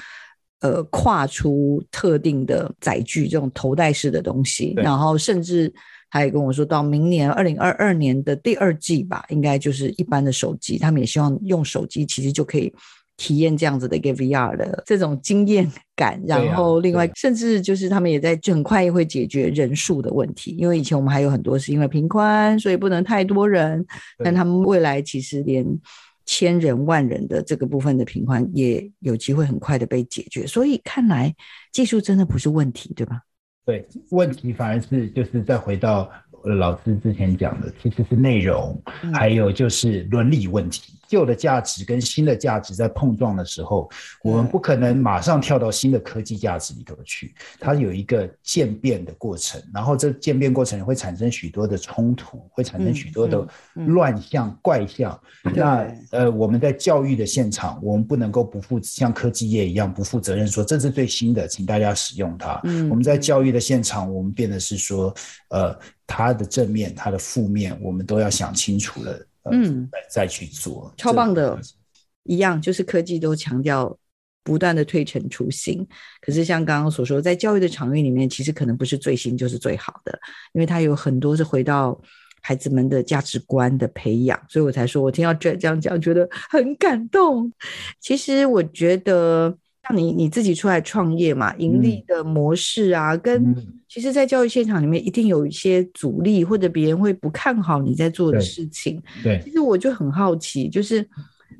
[0.61, 5.71] 呃，跨出特定的载具这种头戴式的东西，然后甚至
[6.09, 12.73] 他也跟我说到明年二零二二年的第二季吧，应该就是一般的手机，他们也希望用手机其实就可以
[13.17, 16.21] 体验这样子的一个 VR 的这种经验感。
[16.25, 23.85] 然后另外，甚至就是他们也在很快会解决人数的问题，因为以前我们还有很多是因为平宽，所以不能太多人，
[24.23, 25.65] 但他们未来其实连。
[26.27, 31.31] 千人万人的这个部分的平宽也有机会很快的被解决，所以看来
[31.71, 33.21] 技术真的不是问题，对吧？
[33.63, 36.09] 对，问题反而是就是再回到
[36.43, 38.81] 老师之前讲的，其实是内容，
[39.13, 40.93] 还有就是伦理问题。
[41.07, 43.89] 旧的价值跟新的价值在碰撞的时候，
[44.23, 55.19] 我们不可能马上跳到新的科技价值里头去，它有一个渐变的过程，然后这渐变过程会产生许多的冲突，会产生许多的乱象、怪象。
[55.53, 62.59] 那呃，我们在教育的现场，我们不能够不负像科技业一样不负责任，说这是最新的，请大家使用它。
[62.89, 65.13] 我们在教育的现场，我们变得是说，
[65.49, 65.77] 呃，
[66.07, 69.27] 它的正面、它的负面，我们都要想清楚了。
[69.51, 71.59] 嗯，再去做，超棒的，
[72.23, 73.97] 一样就是科技都强调
[74.43, 75.87] 不断的推陈出新。
[76.21, 80.19] 可是像刚刚所说，在教育的场域里面，其实可能不是最新就是最好的，
[80.53, 82.01] 因为它有很多是回到
[82.41, 84.39] 孩子们的价值观的培养。
[84.49, 87.51] 所以我才说，我听到这这样讲，觉得很感动。
[87.99, 89.57] 其实我觉得。
[89.87, 93.55] 像你你自己出来创业嘛，盈利的模式啊，嗯、跟
[93.87, 99.01] 其实，在教育现场里面，一定有一些阻力，或者别人会不看好你在做的事情。
[99.23, 101.01] 对，其实我就很好奇，就是，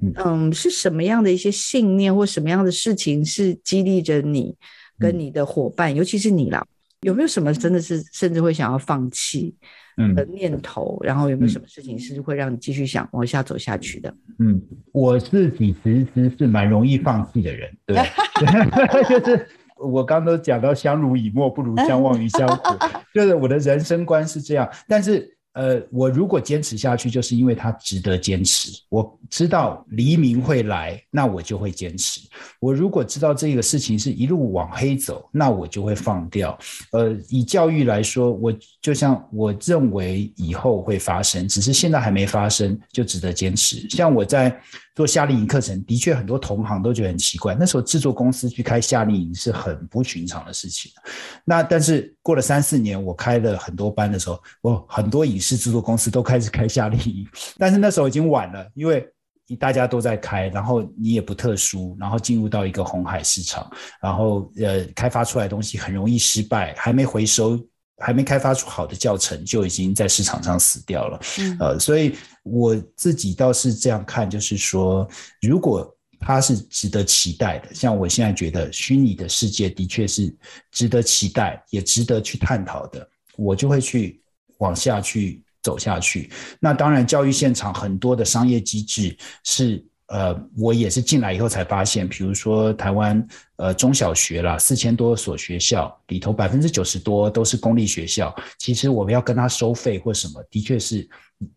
[0.02, 4.54] 嗯，嗯，是什么样的一些信念或什么样的事情是激励着你
[5.00, 6.66] 跟你的伙伴，嗯、尤其是你啦，
[7.02, 9.56] 有没有什么真的是甚至会想要放弃？
[10.14, 14.14] 的念头，嗯、然后有没有什么事情是会让你继续想往下走下去的？
[14.40, 17.96] 嗯，我自己其实是蛮容易放弃的人，对，
[19.08, 22.76] 就是我刚刚都讲到相濡以沫不如相忘于江湖，
[23.16, 25.35] 就是我的人生观是这样，但是。
[25.56, 28.72] 呃，我如果坚持下去，就是因为它值得坚持。
[28.90, 32.22] 我知道黎明会来，那我就会坚持。
[32.60, 36.58] 我如果知道这个事情是一路往黑走，那我就会放掉。
[36.92, 43.90] 呃，以教育来说，我就像我认为以后会发生，只是现在还没发生，就值得坚持。
[43.90, 44.56] 像我在。
[44.96, 47.54] 做夏令营课程，的确很多同行都觉得很奇怪。
[47.54, 50.90] 那时候制作公司去开夏令营是很不寻常的事情。
[51.44, 57.28] 那但是过了三四年，我开了很多班的时候，我很多影视制作公司都开始开夏令营。
[57.58, 59.06] 但是那时候已经晚了，因为
[59.60, 63.70] 大家都在开，然后你也不特殊，然后进入到一个红海市场，
[64.02, 67.60] 然后呃开发出来的东西很容易失败，还没回收。
[67.98, 71.20] 还没开发出好的教程，就已经在市场上死掉了。
[71.40, 75.08] 嗯、呃，所以我自己倒是这样看，就是说，
[75.42, 75.90] 如果
[76.20, 80.36] 它是值得期待的，像我现在觉得虚拟的世界的确是
[80.72, 84.22] 值得期待，也值得去探讨的，我就会去
[84.58, 86.30] 往下去走下去。
[86.60, 89.86] 那当然，教育现场很多的商业机制是。
[90.08, 98.36] 呃，我也是进来以后才发现，比如说台湾呃中小学啦，四千多所学校里头，百分之九十多都是公立学校。
[98.60, 101.08] 其实我们要跟他收费或什么，的确是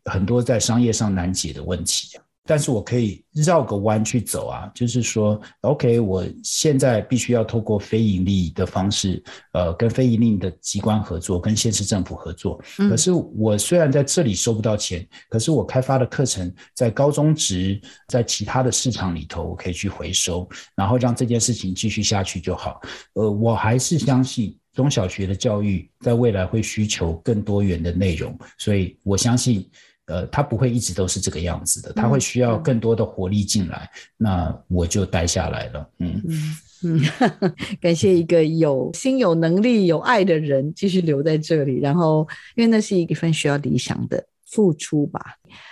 [0.06, 2.18] 很多在商业上难解的问题。
[2.48, 9.22] 但是我可以绕个弯去走啊，就是说，OK，我现在必须要透过非盈利的方式，
[9.52, 12.58] 呃，跟非盈利的机关合作，跟县市政府合作。
[12.88, 17.78] 可是我虽然在这里收不到钱，可是我开发的课程在高中职，
[18.08, 22.80] 在其他的市场里头，我可以去回收，然后让这件事情继续下去就好。
[23.12, 24.58] 呃，我还是相信。
[24.74, 29.68] 中小学的教育在未来会需求更多元的内容，所以我相信，
[30.08, 33.88] 呃，它不会一直都是这个样子的，它会需要更多的活力进来，
[34.18, 35.88] 嗯、那我就待下来了。
[35.98, 37.00] 嗯嗯嗯，
[37.80, 45.20] 感谢一个有心、有能力、有爱的人继续留在这里，然后因为那是一份需要理想的付出吧。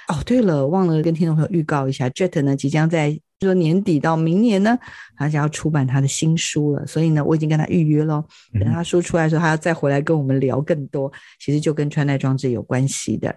[0.08, 3.18] 哦，对了，忘了跟听众朋友预告一下，Jet 呢即将在。
[3.42, 4.78] 说年底到明年呢，
[5.14, 8.24] 他就要出版他的新书了，所以呢，我已经跟他预约了。
[8.54, 13.28] 等他书出来的时候，他要再回来跟我们聊更多，其实就跟穿戴装置有关系的。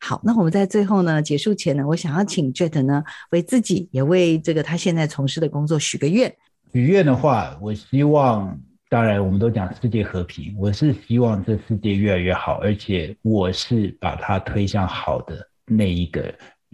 [0.00, 6.34] 好，那我们在最后呢结束前呢，我想要请 Jet 呢为自己也为这个他现在从事的工作许个愿。
[6.72, 16.22] 许愿的话，我希望，当然我们都讲世界和平，我是希望这世界越来越好，而且我是把它推向好的那一个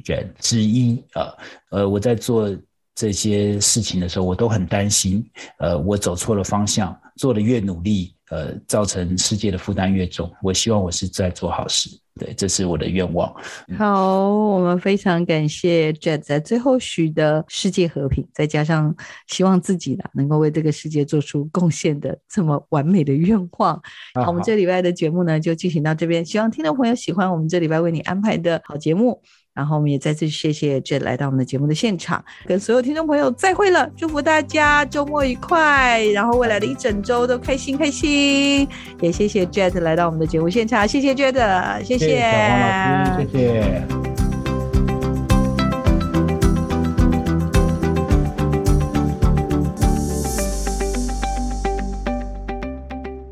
[0.05, 1.33] 人之一啊。
[1.71, 2.51] 呃，我在做。
[2.95, 5.25] 这些事情的时候，我都很担心。
[5.59, 10.31] 呃，我走错了方向，做的越努力，呃，造成世界的负担越重。
[10.43, 11.89] 我希望我是在做好事，
[12.21, 13.35] 对，这是我的愿望。
[13.79, 18.95] 好，我们非常感谢 Jet 在最后许的世界和平，再加上
[19.27, 23.81] 希望自己的能够为这个世界做出贡献的这么完美的愿望。
[24.15, 26.25] 好，我们这礼拜的节目呢，就进行到这边。
[26.25, 29.23] 希望听众朋友喜欢我们这礼拜为你安排的好节目。
[29.55, 38.67] 然后我们也再次谢谢 Jet 来到我们的节目的现场，跟所有听众朋友再会了，祝福大家周末愉快，然后未来的一整周都开心开心。
[39.01, 42.09] 也谢谢 Jet 来到我们的节目现场，谢谢 Jet，谢谢，
[43.19, 44.12] 谢谢。